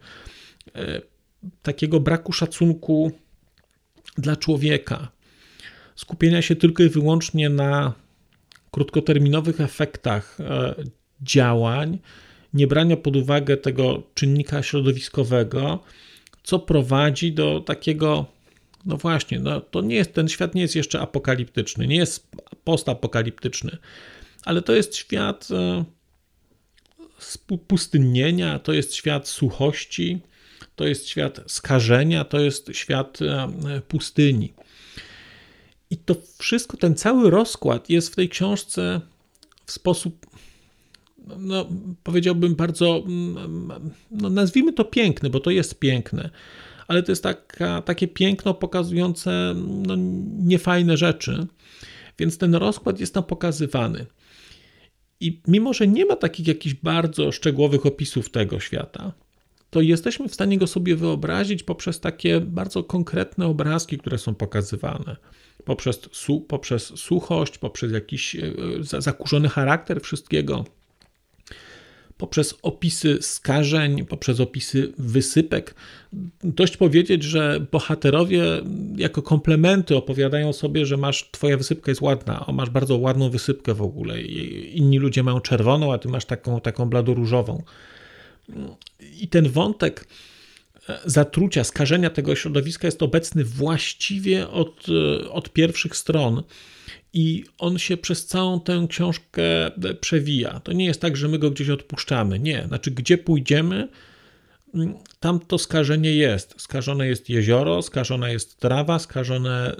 e, 0.74 1.00
takiego 1.62 2.00
braku 2.00 2.32
szacunku 2.32 3.12
dla 4.18 4.36
człowieka, 4.36 5.08
skupienia 5.96 6.42
się 6.42 6.56
tylko 6.56 6.82
i 6.82 6.88
wyłącznie 6.88 7.48
na 7.48 7.92
krótkoterminowych 8.70 9.60
efektach 9.60 10.38
działań, 11.22 11.98
nie 12.54 12.66
brania 12.66 12.96
pod 12.96 13.16
uwagę 13.16 13.56
tego 13.56 14.02
czynnika 14.14 14.62
środowiskowego, 14.62 15.78
co 16.42 16.58
prowadzi 16.58 17.32
do 17.32 17.60
takiego, 17.60 18.26
no 18.86 18.96
właśnie, 18.96 19.38
no 19.38 19.60
to 19.60 19.80
nie 19.80 19.96
jest, 19.96 20.12
ten 20.12 20.28
świat 20.28 20.54
nie 20.54 20.62
jest 20.62 20.76
jeszcze 20.76 21.00
apokaliptyczny, 21.00 21.86
nie 21.86 21.96
jest 21.96 22.28
postapokaliptyczny, 22.64 23.78
ale 24.44 24.62
to 24.62 24.74
jest 24.74 24.96
świat 24.96 25.48
e, 25.50 25.84
pustynnienia, 27.68 28.58
to 28.58 28.72
jest 28.72 28.94
świat 28.94 29.28
suchości, 29.28 30.20
to 30.76 30.86
jest 30.86 31.08
świat 31.08 31.40
skażenia, 31.46 32.24
to 32.24 32.40
jest 32.40 32.68
świat 32.72 33.18
e, 33.22 33.80
pustyni. 33.88 34.52
I 35.90 35.96
to 35.96 36.16
wszystko, 36.38 36.76
ten 36.76 36.94
cały 36.94 37.30
rozkład 37.30 37.90
jest 37.90 38.12
w 38.12 38.16
tej 38.16 38.28
książce 38.28 39.00
w 39.66 39.72
sposób 39.72 40.26
no, 41.38 41.68
powiedziałbym 42.02 42.54
bardzo, 42.54 43.04
no, 44.10 44.30
nazwijmy 44.30 44.72
to 44.72 44.84
piękny, 44.84 45.30
bo 45.30 45.40
to 45.40 45.50
jest 45.50 45.78
piękne, 45.78 46.30
ale 46.88 47.02
to 47.02 47.12
jest 47.12 47.22
taka, 47.22 47.82
takie 47.82 48.08
piękno 48.08 48.54
pokazujące 48.54 49.54
no, 49.86 49.94
niefajne 50.38 50.96
rzeczy, 50.96 51.46
więc 52.18 52.38
ten 52.38 52.54
rozkład 52.54 53.00
jest 53.00 53.14
tam 53.14 53.24
pokazywany. 53.24 54.06
I 55.20 55.40
mimo, 55.48 55.72
że 55.72 55.86
nie 55.86 56.06
ma 56.06 56.16
takich 56.16 56.48
jakichś 56.48 56.74
bardzo 56.74 57.32
szczegółowych 57.32 57.86
opisów 57.86 58.30
tego 58.30 58.60
świata, 58.60 59.12
to 59.70 59.80
jesteśmy 59.80 60.28
w 60.28 60.34
stanie 60.34 60.58
go 60.58 60.66
sobie 60.66 60.96
wyobrazić 60.96 61.62
poprzez 61.62 62.00
takie 62.00 62.40
bardzo 62.40 62.84
konkretne 62.84 63.46
obrazki, 63.46 63.98
które 63.98 64.18
są 64.18 64.34
pokazywane. 64.34 65.16
Poprzez, 65.64 66.00
poprzez 66.48 66.82
suchość, 66.82 67.58
poprzez 67.58 67.92
jakiś 67.92 68.36
e, 68.36 68.52
zakurzony 68.80 69.48
charakter 69.48 70.00
wszystkiego 70.00 70.64
poprzez 72.18 72.54
opisy 72.62 73.18
skażeń, 73.20 74.06
poprzez 74.06 74.40
opisy 74.40 74.92
wysypek. 74.98 75.74
Dość 76.44 76.76
powiedzieć, 76.76 77.22
że 77.22 77.66
bohaterowie 77.72 78.42
jako 78.96 79.22
komplementy 79.22 79.96
opowiadają 79.96 80.52
sobie, 80.52 80.86
że 80.86 80.96
masz, 80.96 81.30
twoja 81.30 81.56
wysypka 81.56 81.90
jest 81.90 82.00
ładna, 82.00 82.46
o, 82.46 82.52
masz 82.52 82.70
bardzo 82.70 82.96
ładną 82.96 83.30
wysypkę 83.30 83.74
w 83.74 83.82
ogóle. 83.82 84.22
Inni 84.22 84.98
ludzie 84.98 85.22
mają 85.22 85.40
czerwoną, 85.40 85.92
a 85.92 85.98
ty 85.98 86.08
masz 86.08 86.24
taką, 86.24 86.60
taką 86.60 86.86
bladoróżową. 86.86 87.62
I 89.20 89.28
ten 89.28 89.48
wątek 89.48 90.08
e, 90.88 90.98
zatrucia, 91.04 91.64
skażenia 91.64 92.10
tego 92.10 92.36
środowiska 92.36 92.88
jest 92.88 93.02
obecny 93.02 93.44
właściwie 93.44 94.48
od, 94.48 94.86
e, 94.88 95.30
od 95.30 95.52
pierwszych 95.52 95.96
stron 95.96 96.42
i 97.16 97.44
on 97.58 97.78
się 97.78 97.96
przez 97.96 98.26
całą 98.26 98.60
tę 98.60 98.86
książkę 98.88 99.42
przewija. 100.00 100.60
To 100.60 100.72
nie 100.72 100.84
jest 100.84 101.00
tak, 101.00 101.16
że 101.16 101.28
my 101.28 101.38
go 101.38 101.50
gdzieś 101.50 101.68
odpuszczamy. 101.68 102.38
Nie, 102.38 102.64
znaczy 102.68 102.90
gdzie 102.90 103.18
pójdziemy, 103.18 103.88
tam 105.20 105.40
to 105.40 105.58
skażenie 105.58 106.12
jest. 106.12 106.54
Skażone 106.58 107.08
jest 107.08 107.30
jezioro, 107.30 107.82
skażona 107.82 108.30
jest 108.30 108.60
trawa, 108.60 108.98
skażone 108.98 109.76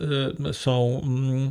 y, 0.51 0.55
są, 0.55 1.03
mm, 1.05 1.51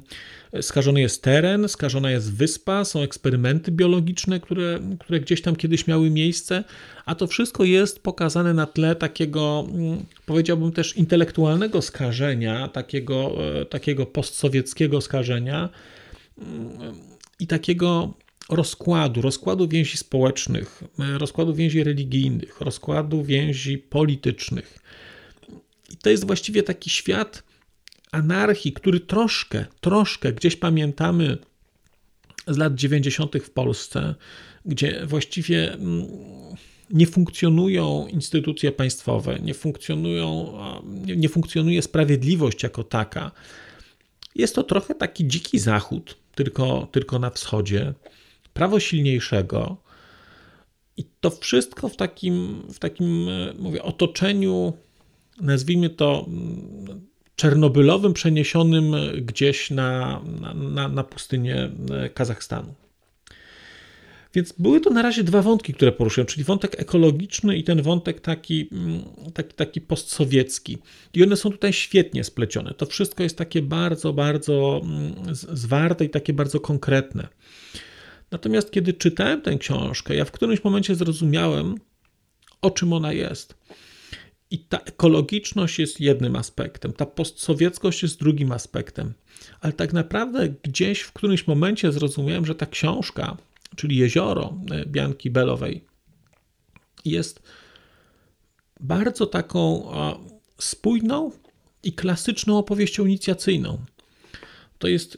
skażony 0.62 1.02
jest 1.02 1.24
teren, 1.24 1.70
skażona 1.70 2.12
jest 2.12 2.34
wyspa, 2.34 2.86
są 2.86 3.02
eksperymenty 3.02 3.72
biologiczne, 3.72 4.40
które, 4.40 4.80
które 5.00 5.20
gdzieś 5.20 5.42
tam 5.42 5.56
kiedyś 5.56 5.88
miały 5.88 6.10
miejsce, 6.10 6.64
a 7.06 7.16
to 7.16 7.28
wszystko 7.28 7.64
jest 7.64 8.04
pokazane 8.04 8.54
na 8.54 8.66
tle 8.66 8.96
takiego, 8.96 9.68
mm, 9.72 10.06
powiedziałbym 10.26 10.72
też 10.72 10.98
intelektualnego 10.98 11.82
skażenia, 11.82 12.68
takiego, 12.68 13.32
e, 13.62 13.66
takiego 13.66 14.06
postsowieckiego 14.06 15.02
skażenia 15.02 15.70
i 17.40 17.48
takiego 17.48 18.14
rozkładu, 18.50 19.22
rozkładu 19.22 19.68
więzi 19.68 19.98
społecznych, 19.98 20.84
e, 21.00 21.18
rozkładu 21.18 21.54
więzi 21.54 21.84
religijnych, 21.84 22.62
rozkładu 22.62 23.24
więzi 23.24 23.78
politycznych. 23.78 24.80
I 25.90 25.98
to 25.98 26.10
jest 26.10 26.28
właściwie 26.28 26.64
taki 26.64 26.90
świat 26.90 27.44
anarchii, 28.12 28.74
który 28.74 29.00
troszkę, 29.00 29.66
troszkę 29.82 30.34
gdzieś 30.34 30.56
pamiętamy 30.56 31.38
z 32.48 32.58
lat 32.58 32.76
90. 32.76 33.36
w 33.44 33.50
Polsce, 33.50 34.16
gdzie 34.66 35.06
właściwie 35.06 35.74
mm, 35.74 36.08
nie 36.90 37.08
funkcjonują 37.08 38.08
instytucje 38.08 38.72
państwowe, 38.72 39.40
nie, 39.40 39.54
funkcjonują, 39.54 40.54
nie 41.18 41.30
funkcjonuje 41.30 41.82
sprawiedliwość 41.82 42.64
jako 42.64 42.84
taka. 42.84 43.32
Jest 44.36 44.56
to 44.56 44.64
trochę 44.64 44.96
taki 44.96 45.28
dziki 45.28 45.60
zachód, 45.60 46.18
tylko, 46.36 46.88
tylko 46.92 47.20
na 47.20 47.30
wschodzie, 47.30 47.94
prawo 48.56 48.80
silniejszego. 48.80 49.78
I 50.98 51.06
to 51.20 51.30
wszystko 51.30 51.90
w 51.90 51.96
takim, 51.96 52.64
w 52.74 52.80
takim 52.80 53.30
e, 53.30 53.54
mówię, 53.60 53.84
otoczeniu, 53.84 54.74
nazwijmy 55.42 55.90
to 55.90 56.26
czernobylowym, 57.36 58.14
przeniesionym 58.14 58.96
gdzieś 59.22 59.72
na, 59.72 60.22
na, 60.56 60.88
na 60.88 61.04
pustynię 61.04 61.72
e, 61.92 62.10
Kazachstanu. 62.10 62.74
Więc 64.34 64.52
były 64.52 64.82
to 64.82 64.90
na 64.90 65.02
razie 65.02 65.24
dwa 65.24 65.42
wątki, 65.42 65.74
które 65.74 65.92
poruszyłem, 65.92 66.28
czyli 66.28 66.44
wątek 66.44 66.80
ekologiczny 66.80 67.58
i 67.58 67.64
ten 67.64 67.82
wątek 67.82 68.22
taki, 68.22 68.70
taki, 69.34 69.54
taki 69.54 69.82
postsowiecki. 69.82 70.78
I 71.14 71.24
one 71.24 71.38
są 71.38 71.52
tutaj 71.52 71.74
świetnie 71.74 72.24
splecione. 72.24 72.74
To 72.74 72.86
wszystko 72.86 73.24
jest 73.24 73.38
takie 73.38 73.62
bardzo, 73.62 74.14
bardzo 74.14 74.82
zwarte 75.54 76.06
i 76.06 76.10
takie 76.10 76.34
bardzo 76.34 76.60
konkretne. 76.60 77.28
Natomiast 78.32 78.72
kiedy 78.72 78.94
czytałem 78.94 79.42
tę 79.42 79.58
książkę, 79.58 80.16
ja 80.16 80.26
w 80.26 80.32
którymś 80.32 80.64
momencie 80.64 80.96
zrozumiałem, 80.96 81.76
o 82.62 82.72
czym 82.72 82.94
ona 82.94 83.14
jest. 83.14 83.56
I 84.52 84.60
ta 84.60 84.78
ekologiczność 84.78 85.80
jest 85.80 86.02
jednym 86.02 86.36
aspektem, 86.36 86.94
ta 86.94 87.06
postsowieckość 87.06 88.04
jest 88.04 88.20
drugim 88.20 88.52
aspektem. 88.52 89.14
Ale 89.62 89.74
tak 89.74 89.94
naprawdę 89.94 90.50
gdzieś 90.64 91.02
w 91.02 91.14
którymś 91.14 91.48
momencie 91.48 91.92
zrozumiałem, 91.92 92.46
że 92.46 92.56
ta 92.56 92.66
książka 92.66 93.38
czyli 93.76 93.98
jezioro 93.98 94.58
e, 94.72 94.86
Bianki 94.86 95.30
Belowej, 95.30 95.86
jest 97.06 97.42
bardzo 98.80 99.28
taką 99.28 99.92
spójną 100.60 101.32
i 101.84 101.94
klasyczną 101.94 102.58
opowieścią 102.58 103.06
inicjacyjną. 103.06 103.78
To 104.78 104.88
jest 104.88 105.18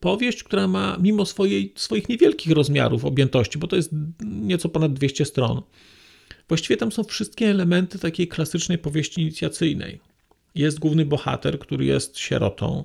powieść, 0.00 0.42
która 0.42 0.68
ma 0.68 0.96
mimo 1.00 1.26
swojej, 1.26 1.72
swoich 1.76 2.08
niewielkich 2.08 2.52
rozmiarów 2.52 3.04
objętości, 3.04 3.58
bo 3.58 3.66
to 3.66 3.76
jest 3.76 3.90
nieco 4.24 4.68
ponad 4.68 4.92
200 4.92 5.24
stron. 5.24 5.62
Właściwie 6.48 6.76
tam 6.76 6.92
są 6.92 7.04
wszystkie 7.04 7.50
elementy 7.50 7.98
takiej 7.98 8.28
klasycznej 8.28 8.78
powieści 8.78 9.20
inicjacyjnej. 9.20 10.00
Jest 10.54 10.78
główny 10.78 11.06
bohater, 11.06 11.58
który 11.58 11.84
jest 11.84 12.18
sierotą, 12.18 12.84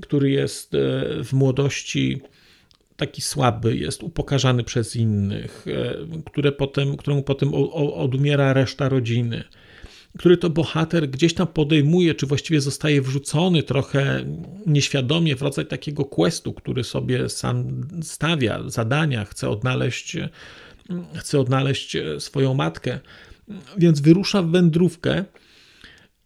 który 0.00 0.30
jest 0.30 0.74
e, 0.74 0.78
w 1.24 1.32
młodości 1.32 2.20
taki 2.96 3.22
słaby 3.22 3.76
jest, 3.76 4.02
upokarzany 4.02 4.64
przez 4.64 4.96
innych, 4.96 5.66
e, 5.68 6.22
które 6.26 6.52
potem, 6.52 6.96
któremu 6.96 7.22
potem 7.22 7.54
odumiera 7.94 8.52
reszta 8.52 8.88
rodziny. 8.88 9.44
Który 10.18 10.36
to 10.36 10.50
bohater 10.50 11.10
gdzieś 11.10 11.34
tam 11.34 11.46
podejmuje, 11.46 12.14
czy 12.14 12.26
właściwie 12.26 12.60
zostaje 12.60 13.02
wrzucony 13.02 13.62
trochę 13.62 14.24
nieświadomie 14.66 15.36
w 15.36 15.42
rodzaj 15.42 15.66
takiego 15.66 16.04
questu, 16.04 16.52
który 16.52 16.84
sobie 16.84 17.28
sam 17.28 17.86
stawia, 18.02 18.62
zadania, 18.66 19.24
chce 19.24 19.50
odnaleźć, 19.50 20.16
chce 21.14 21.40
odnaleźć 21.40 21.96
swoją 22.18 22.54
matkę. 22.54 23.00
Więc 23.78 24.00
wyrusza 24.00 24.42
w 24.42 24.50
wędrówkę 24.50 25.24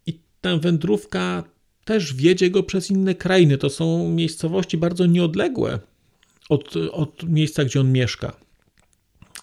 i 0.07 0.19
ta 0.41 0.57
wędrówka 0.57 1.45
też 1.85 2.15
wiedzie 2.15 2.51
go 2.51 2.63
przez 2.63 2.91
inne 2.91 3.15
krainy. 3.15 3.59
To 3.59 3.71
są 3.71 4.11
miejscowości 4.11 4.77
bardzo 4.77 5.07
nieodległe 5.07 5.79
od, 6.49 6.77
od 6.93 7.23
miejsca, 7.23 7.65
gdzie 7.65 7.81
on 7.81 7.93
mieszka. 7.93 8.37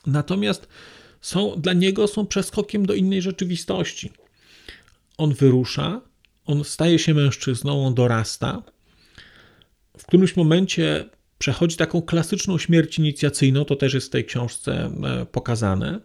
Natomiast 0.08 0.68
są, 1.22 1.62
dla 1.62 1.74
niego 1.74 2.08
są 2.08 2.26
przeskokiem 2.26 2.86
do 2.86 2.94
innej 2.94 3.22
rzeczywistości. 3.22 4.12
On 5.22 5.34
wyrusza, 5.34 6.02
on 6.46 6.64
staje 6.64 7.00
się 7.00 7.14
mężczyzną, 7.14 7.86
on 7.86 7.94
dorasta. 7.94 8.64
W 9.98 10.06
którymś 10.06 10.36
momencie 10.36 11.10
przechodzi 11.38 11.78
taką 11.78 12.02
klasyczną 12.02 12.58
śmierć 12.58 13.00
inicjacyjną, 13.00 13.66
to 13.66 13.76
też 13.76 13.94
jest 13.94 14.08
w 14.08 14.10
tej 14.10 14.26
książce 14.26 14.92
e, 15.04 15.26
pokazane. 15.26 16.00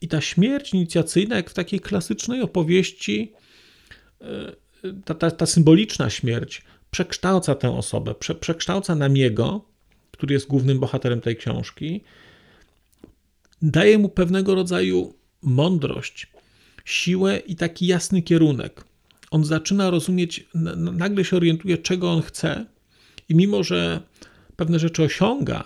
I 0.00 0.08
ta 0.08 0.20
śmierć 0.20 0.74
inicjacyjna, 0.74 1.36
jak 1.36 1.50
w 1.50 1.54
takiej 1.54 1.80
klasycznej 1.80 2.42
opowieści, 2.42 3.32
e, 4.20 4.52
ta, 5.04 5.14
ta, 5.14 5.30
ta 5.30 5.46
symboliczna 5.46 6.10
śmierć, 6.10 6.62
przekształca 6.90 7.54
tę 7.54 7.76
osobę, 7.76 8.14
prze, 8.14 8.34
przekształca 8.34 8.94
Namiego, 8.94 9.64
który 10.10 10.34
jest 10.34 10.46
głównym 10.46 10.80
bohaterem 10.80 11.20
tej 11.20 11.36
książki, 11.36 12.04
daje 13.62 13.98
mu 13.98 14.08
pewnego 14.08 14.54
rodzaju 14.54 15.14
mądrość, 15.42 16.26
siłę 16.88 17.38
i 17.38 17.56
taki 17.56 17.86
jasny 17.86 18.22
kierunek. 18.22 18.84
On 19.30 19.44
zaczyna 19.44 19.90
rozumieć, 19.90 20.46
nagle 20.92 21.24
się 21.24 21.36
orientuje, 21.36 21.78
czego 21.78 22.12
on 22.12 22.22
chce, 22.22 22.66
i 23.28 23.34
mimo, 23.34 23.62
że 23.62 24.00
pewne 24.56 24.78
rzeczy 24.78 25.02
osiąga, 25.02 25.64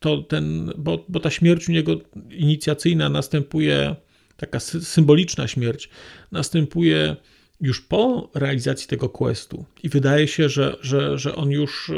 to 0.00 0.22
ten, 0.22 0.72
bo, 0.78 1.04
bo 1.08 1.20
ta 1.20 1.30
śmierć 1.30 1.68
u 1.68 1.72
niego 1.72 1.92
inicjacyjna 2.30 3.08
następuje, 3.08 3.96
taka 4.36 4.60
symboliczna 4.60 5.48
śmierć, 5.48 5.88
następuje 6.32 7.16
już 7.60 7.80
po 7.80 8.30
realizacji 8.34 8.88
tego 8.88 9.08
questu. 9.08 9.64
I 9.82 9.88
wydaje 9.88 10.28
się, 10.28 10.48
że, 10.48 10.76
że, 10.80 11.18
że 11.18 11.36
on 11.36 11.50
już 11.50 11.90
e, 11.90 11.94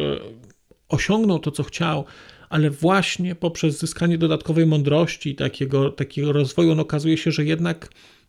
osiągnął 0.88 1.38
to, 1.38 1.50
co 1.50 1.62
chciał, 1.62 2.04
ale 2.48 2.70
właśnie 2.70 3.34
poprzez 3.34 3.78
zyskanie 3.78 4.18
dodatkowej 4.18 4.66
mądrości 4.66 5.34
takiego, 5.34 5.90
takiego 5.90 6.32
rozwoju, 6.32 6.72
on 6.72 6.80
okazuje 6.80 7.16
się, 7.16 7.32
że 7.32 7.44
jednak 7.44 7.88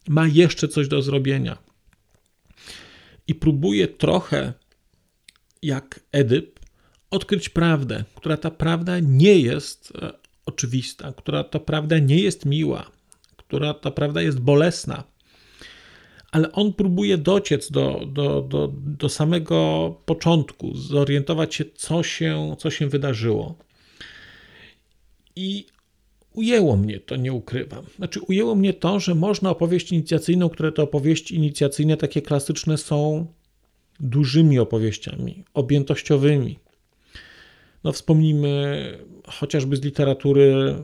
ma 0.09 0.27
jeszcze 0.27 0.67
coś 0.67 0.87
do 0.87 1.01
zrobienia. 1.01 1.57
I 3.27 3.35
próbuje 3.35 3.87
trochę, 3.87 4.53
jak 5.61 5.99
Edyp, 6.11 6.59
odkryć 7.11 7.49
prawdę, 7.49 8.03
która 8.15 8.37
ta 8.37 8.51
prawda 8.51 8.99
nie 8.99 9.39
jest 9.39 9.93
e, 10.01 10.11
oczywista, 10.45 11.13
która 11.13 11.43
ta 11.43 11.59
prawda 11.59 11.99
nie 11.99 12.19
jest 12.19 12.45
miła, 12.45 12.91
która 13.37 13.73
ta 13.73 13.91
prawda 13.91 14.21
jest 14.21 14.39
bolesna. 14.39 15.03
Ale 16.31 16.51
on 16.51 16.73
próbuje 16.73 17.17
dociec 17.17 17.71
do, 17.71 18.05
do, 18.07 18.41
do, 18.41 18.73
do 18.73 19.09
samego 19.09 19.89
początku, 20.05 20.77
zorientować 20.77 21.55
się 21.55 21.65
co, 21.75 22.03
się, 22.03 22.55
co 22.59 22.69
się 22.71 22.87
wydarzyło. 22.87 23.57
I 25.35 25.65
ujęło 26.39 26.77
mnie 26.77 26.99
to, 26.99 27.15
nie 27.15 27.33
ukrywam. 27.33 27.85
Znaczy, 27.95 28.19
ujęło 28.19 28.55
mnie 28.55 28.73
to, 28.73 28.99
że 28.99 29.15
można 29.15 29.49
opowieść 29.49 29.91
inicjacyjną, 29.91 30.49
które 30.49 30.71
to 30.71 30.83
opowieści 30.83 31.35
inicjacyjne, 31.35 31.97
takie 31.97 32.21
klasyczne, 32.21 32.77
są 32.77 33.27
dużymi 33.99 34.59
opowieściami, 34.59 35.43
objętościowymi. 35.53 36.59
No, 37.83 37.91
wspomnijmy 37.91 38.97
chociażby 39.27 39.75
z 39.75 39.81
literatury 39.81 40.75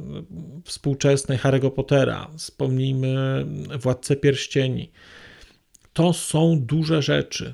współczesnej 0.63 1.37
Harry'ego 1.37 1.71
Pottera, 1.71 2.31
wspomnijmy 2.37 3.45
Władcę 3.79 4.15
Pierścieni. 4.15 4.91
To 5.93 6.13
są 6.13 6.59
duże 6.59 7.01
rzeczy. 7.01 7.53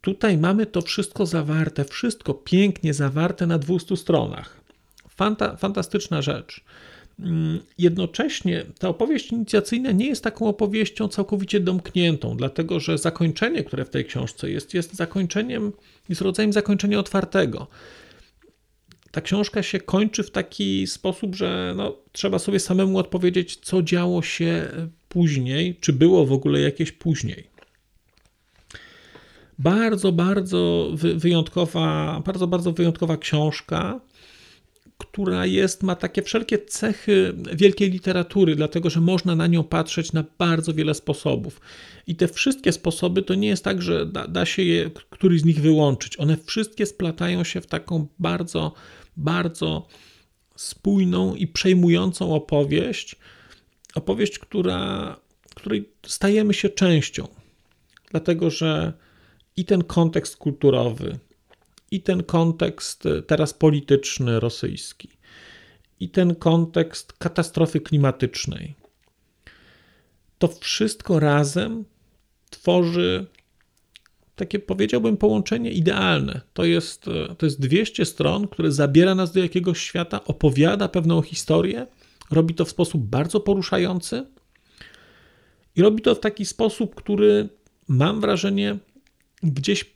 Tutaj 0.00 0.38
mamy 0.38 0.66
to 0.66 0.82
wszystko 0.82 1.26
zawarte, 1.26 1.84
wszystko 1.84 2.34
pięknie 2.34 2.94
zawarte 2.94 3.46
na 3.46 3.58
200 3.58 3.96
stronach. 3.96 4.60
Fanta, 5.08 5.56
fantastyczna 5.56 6.22
rzecz. 6.22 6.64
Mm, 7.18 7.60
jednocześnie 7.78 8.64
ta 8.78 8.88
opowieść 8.88 9.32
inicjacyjna 9.32 9.92
nie 9.92 10.06
jest 10.06 10.24
taką 10.24 10.48
opowieścią 10.48 11.08
całkowicie 11.08 11.60
domkniętą, 11.60 12.36
dlatego 12.36 12.80
że 12.80 12.98
zakończenie, 12.98 13.64
które 13.64 13.84
w 13.84 13.90
tej 13.90 14.04
książce 14.04 14.50
jest, 14.50 14.74
jest 14.74 14.94
zakończeniem, 14.94 15.72
jest 16.08 16.20
rodzajem 16.20 16.52
zakończenia 16.52 16.98
otwartego. 16.98 17.66
Ta 19.10 19.20
książka 19.20 19.62
się 19.62 19.80
kończy 19.80 20.22
w 20.22 20.30
taki 20.30 20.86
sposób, 20.86 21.34
że 21.34 21.74
no, 21.76 21.96
trzeba 22.12 22.38
sobie 22.38 22.60
samemu 22.60 22.98
odpowiedzieć, 22.98 23.56
co 23.56 23.82
działo 23.82 24.22
się 24.22 24.68
później, 25.08 25.76
czy 25.80 25.92
było 25.92 26.26
w 26.26 26.32
ogóle 26.32 26.60
jakieś 26.60 26.92
później. 26.92 27.52
Bardzo, 29.58 30.12
bardzo 30.12 30.90
wyjątkowa, 31.16 32.22
bardzo, 32.26 32.46
bardzo 32.46 32.72
wyjątkowa 32.72 33.16
książka 33.16 34.00
która 35.02 35.46
jest, 35.46 35.82
ma 35.82 35.96
takie 35.96 36.22
wszelkie 36.22 36.58
cechy 36.58 37.34
wielkiej 37.52 37.90
literatury, 37.90 38.56
dlatego 38.56 38.90
że 38.90 39.00
można 39.00 39.36
na 39.36 39.46
nią 39.46 39.64
patrzeć 39.64 40.12
na 40.12 40.24
bardzo 40.38 40.74
wiele 40.74 40.94
sposobów. 40.94 41.60
I 42.06 42.16
te 42.16 42.28
wszystkie 42.28 42.72
sposoby 42.72 43.22
to 43.22 43.34
nie 43.34 43.48
jest 43.48 43.64
tak, 43.64 43.82
że 43.82 44.06
da, 44.06 44.28
da 44.28 44.46
się 44.46 44.62
je 44.62 44.90
któryś 45.10 45.40
z 45.40 45.44
nich 45.44 45.60
wyłączyć. 45.60 46.20
One 46.20 46.36
wszystkie 46.36 46.86
splatają 46.86 47.44
się 47.44 47.60
w 47.60 47.66
taką 47.66 48.06
bardzo, 48.18 48.72
bardzo 49.16 49.86
spójną 50.56 51.34
i 51.34 51.46
przejmującą 51.46 52.34
opowieść. 52.34 53.16
Opowieść, 53.94 54.38
która, 54.38 55.16
której 55.54 55.88
stajemy 56.06 56.54
się 56.54 56.68
częścią, 56.68 57.28
dlatego 58.10 58.50
że 58.50 58.92
i 59.56 59.64
ten 59.64 59.84
kontekst 59.84 60.36
kulturowy, 60.36 61.18
i 61.92 62.00
ten 62.00 62.22
kontekst 62.22 63.06
e, 63.06 63.22
teraz 63.22 63.54
polityczny 63.54 64.40
rosyjski, 64.40 65.08
i 66.00 66.08
ten 66.08 66.34
kontekst 66.34 67.12
katastrofy 67.12 67.80
klimatycznej. 67.80 68.74
To 70.38 70.48
wszystko 70.48 71.20
razem 71.20 71.84
tworzy 72.50 73.26
takie, 74.36 74.58
powiedziałbym, 74.58 75.16
połączenie 75.16 75.70
idealne. 75.70 76.40
To 76.52 76.64
jest, 76.64 77.08
e, 77.08 77.34
to 77.34 77.46
jest 77.46 77.60
200 77.60 78.04
stron, 78.04 78.48
które 78.48 78.72
zabiera 78.72 79.14
nas 79.14 79.32
do 79.32 79.40
jakiegoś 79.40 79.78
świata, 79.78 80.24
opowiada 80.24 80.88
pewną 80.88 81.22
historię, 81.22 81.86
robi 82.30 82.54
to 82.54 82.64
w 82.64 82.70
sposób 82.70 83.02
bardzo 83.02 83.40
poruszający 83.40 84.26
i 85.76 85.82
robi 85.82 86.02
to 86.02 86.14
w 86.14 86.20
taki 86.20 86.46
sposób, 86.46 86.94
który 86.94 87.48
mam 87.88 88.20
wrażenie 88.20 88.78
gdzieś 89.42 89.92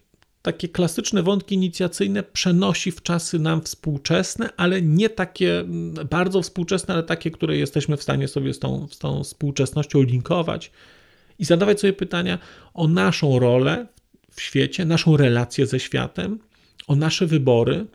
takie 0.46 0.68
klasyczne 0.68 1.22
wątki 1.22 1.54
inicjacyjne 1.54 2.22
przenosi 2.22 2.92
w 2.92 3.02
czasy 3.02 3.38
nam 3.38 3.62
współczesne, 3.62 4.48
ale 4.56 4.82
nie 4.82 5.08
takie 5.08 5.58
mm, 5.58 5.94
bardzo 6.10 6.42
współczesne, 6.42 6.94
ale 6.94 7.02
takie, 7.02 7.30
które 7.30 7.56
jesteśmy 7.56 7.96
w 7.96 8.02
stanie 8.02 8.28
sobie 8.28 8.54
z 8.54 8.58
tą, 8.58 8.88
z 8.90 8.98
tą 8.98 9.24
współczesnością 9.24 10.02
linkować 10.02 10.70
i 11.38 11.44
zadawać 11.44 11.80
sobie 11.80 11.92
pytania 11.92 12.38
o 12.74 12.88
naszą 12.88 13.38
rolę 13.38 13.86
w 14.30 14.40
świecie, 14.40 14.84
naszą 14.84 15.16
relację 15.16 15.66
ze 15.66 15.80
światem, 15.80 16.38
o 16.86 16.96
nasze 16.96 17.26
wybory 17.26 17.86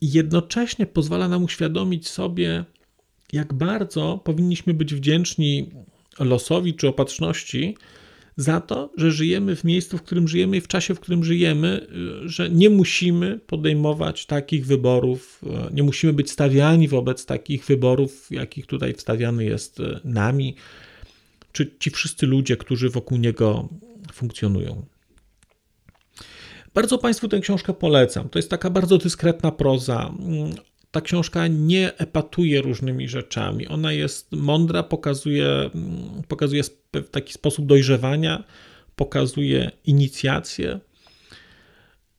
i 0.00 0.12
jednocześnie 0.12 0.86
pozwala 0.86 1.28
nam 1.28 1.44
uświadomić 1.44 2.08
sobie, 2.08 2.64
jak 3.32 3.54
bardzo 3.54 4.20
powinniśmy 4.24 4.74
być 4.74 4.94
wdzięczni 4.94 5.70
losowi 6.18 6.74
czy 6.74 6.88
opatrzności, 6.88 7.76
za 8.38 8.60
to, 8.60 8.92
że 8.96 9.10
żyjemy 9.10 9.56
w 9.56 9.64
miejscu, 9.64 9.98
w 9.98 10.02
którym 10.02 10.28
żyjemy 10.28 10.56
i 10.56 10.60
w 10.60 10.68
czasie, 10.68 10.94
w 10.94 11.00
którym 11.00 11.24
żyjemy, 11.24 11.86
y, 12.24 12.28
że 12.28 12.50
nie 12.50 12.70
musimy 12.70 13.40
podejmować 13.46 14.26
takich 14.26 14.66
wyborów, 14.66 15.40
y, 15.70 15.74
nie 15.74 15.82
musimy 15.82 16.12
być 16.12 16.30
stawiani 16.30 16.88
wobec 16.88 17.26
takich 17.26 17.66
wyborów, 17.66 18.26
jakich 18.30 18.66
tutaj 18.66 18.94
wstawiany 18.94 19.44
jest 19.44 19.80
y, 19.80 20.00
nami, 20.04 20.56
czy 21.52 21.76
ci 21.78 21.90
wszyscy 21.90 22.26
ludzie, 22.26 22.56
którzy 22.56 22.90
wokół 22.90 23.18
niego 23.18 23.68
funkcjonują. 24.12 24.86
Bardzo 26.74 26.98
Państwu 26.98 27.28
tę 27.28 27.40
książkę 27.40 27.74
polecam. 27.74 28.28
To 28.28 28.38
jest 28.38 28.50
taka 28.50 28.70
bardzo 28.70 28.98
dyskretna 28.98 29.52
proza. 29.52 30.14
Mm, 30.88 30.92
ta 30.92 31.00
książka 31.00 31.46
nie 31.46 31.96
epatuje 31.96 32.62
różnymi 32.62 33.08
rzeczami. 33.08 33.66
Ona 33.66 33.92
jest 33.92 34.32
mądra, 34.32 34.82
pokazuje, 34.82 35.70
pokazuje 36.28 36.62
w 36.94 37.10
taki 37.10 37.32
sposób 37.32 37.66
dojrzewania, 37.66 38.44
pokazuje 38.96 39.70
inicjację 39.84 40.80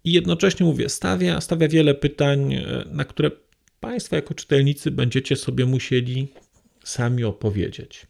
i 0.03 0.11
jednocześnie 0.11 0.65
mówię, 0.65 0.89
stawia, 0.89 1.41
stawia 1.41 1.67
wiele 1.67 1.95
pytań, 1.95 2.55
na 2.91 3.05
które 3.05 3.31
Państwo 3.79 4.15
jako 4.15 4.33
czytelnicy 4.33 4.91
będziecie 4.91 5.35
sobie 5.35 5.65
musieli 5.65 6.27
sami 6.83 7.23
opowiedzieć. 7.23 8.07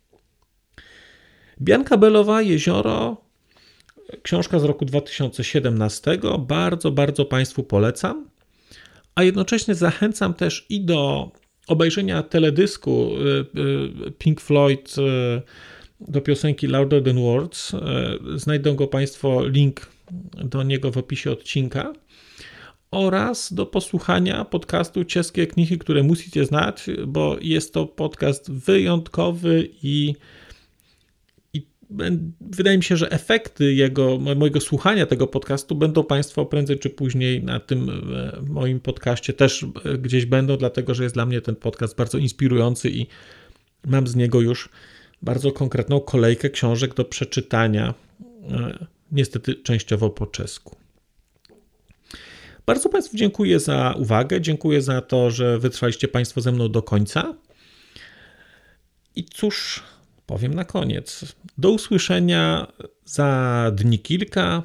Bianka 1.62 1.98
Belowa, 1.98 2.42
Jezioro, 2.42 3.18
książka 4.24 4.60
z 4.60 4.64
roku 4.64 4.86
2017. 4.86 6.20
Bardzo, 6.40 6.92
bardzo 6.92 7.26
Państwu 7.26 7.64
polecam. 7.64 8.29
A 9.20 9.24
jednocześnie 9.24 9.76
zachęcam 9.76 10.34
też 10.34 10.66
i 10.70 10.82
do 10.82 11.32
obejrzenia 11.68 12.24
teledysku 12.24 13.12
y, 13.12 13.60
y, 14.08 14.12
Pink 14.12 14.42
Floyd 14.42 14.96
y, 14.98 15.42
do 16.00 16.22
piosenki 16.22 16.68
Louder 16.68 17.04
Than 17.04 17.20
Words. 17.22 17.72
Znajdą 18.36 18.76
go 18.76 18.88
Państwo 18.88 19.48
link 19.48 19.88
do 20.44 20.64
niego 20.64 20.92
w 20.92 20.98
opisie 20.98 21.32
odcinka 21.32 21.94
oraz 22.92 23.54
do 23.54 23.66
posłuchania 23.66 24.46
podcastu 24.46 25.06
Czeskie 25.06 25.48
Knihy, 25.48 25.78
które 25.78 26.04
musicie 26.04 26.46
znać, 26.46 26.86
bo 27.08 27.38
jest 27.42 27.74
to 27.74 27.86
podcast 27.86 28.52
wyjątkowy 28.52 29.70
i 29.84 30.16
wydaje 32.42 32.78
mi 32.78 32.84
się, 32.84 32.98
że 32.98 33.12
efekty 33.12 33.74
jego, 33.74 34.18
mojego 34.36 34.62
słuchania 34.62 35.06
tego 35.06 35.28
podcastu 35.28 35.76
będą 35.76 36.04
Państwo 36.04 36.46
prędzej 36.46 36.80
czy 36.80 36.90
później 36.90 37.44
na 37.44 37.60
tym 37.60 37.90
e, 37.90 38.42
moim 38.48 38.80
podcaście 38.80 39.34
też 39.34 39.66
e, 39.86 39.98
gdzieś 39.98 40.26
będą, 40.26 40.58
dlatego 40.58 40.94
że 40.94 41.04
jest 41.04 41.16
dla 41.16 41.26
mnie 41.26 41.42
ten 41.42 41.56
podcast 41.56 41.96
bardzo 41.96 42.18
inspirujący 42.18 42.90
i 42.90 43.08
mam 43.88 44.08
z 44.08 44.16
niego 44.16 44.42
już 44.42 44.70
bardzo 45.22 45.52
konkretną 45.52 46.00
kolejkę 46.00 46.50
książek 46.50 46.94
do 46.94 47.06
przeczytania, 47.06 47.94
e, 48.52 48.86
niestety 49.12 49.56
częściowo 49.56 50.10
po 50.10 50.28
czesku. 50.28 50.76
Bardzo 52.66 52.90
Państwu 52.90 53.18
dziękuję 53.18 53.60
za 53.60 53.96
uwagę, 53.98 54.42
dziękuję 54.42 54.82
za 54.82 55.02
to, 55.02 55.32
że 55.32 55.60
wytrwaliście 55.60 56.08
Państwo 56.08 56.42
ze 56.42 56.52
mną 56.52 56.72
do 56.72 56.82
końca. 56.82 57.36
I 59.16 59.24
cóż, 59.24 59.84
powiem 60.30 60.54
na 60.54 60.66
koniec. 60.66 61.36
Do 61.58 61.72
usłyszenia 61.72 62.68
za 63.06 63.72
dni 63.76 64.00
kilka. 64.00 64.64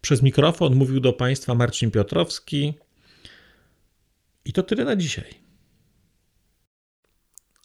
Przez 0.00 0.22
mikrofon 0.22 0.74
mówił 0.74 1.00
do 1.00 1.12
Państwa 1.12 1.54
Marcin 1.54 1.90
Piotrowski. 1.90 2.74
I 4.44 4.52
to 4.52 4.62
tyle 4.62 4.84
na 4.84 4.96
dzisiaj. 4.96 5.34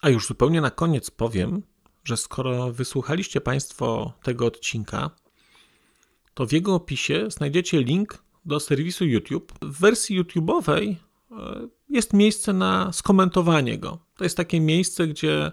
A 0.00 0.08
już 0.08 0.26
zupełnie 0.26 0.60
na 0.60 0.70
koniec 0.70 1.10
powiem, 1.10 1.62
że 2.04 2.16
skoro 2.16 2.72
wysłuchaliście 2.72 3.40
Państwo 3.40 4.12
tego 4.22 4.46
odcinka, 4.46 5.10
to 6.34 6.46
w 6.46 6.52
jego 6.52 6.74
opisie 6.74 7.30
znajdziecie 7.30 7.82
link 7.82 8.24
do 8.44 8.60
serwisu 8.60 9.04
YouTube. 9.04 9.52
W 9.62 9.80
wersji 9.80 10.22
YouTube'owej 10.22 10.94
e, 11.30 11.68
jest 11.88 12.12
miejsce 12.12 12.52
na 12.52 12.92
skomentowanie 12.92 13.78
go. 13.78 13.98
To 14.16 14.24
jest 14.24 14.36
takie 14.36 14.60
miejsce, 14.60 15.06
gdzie 15.06 15.52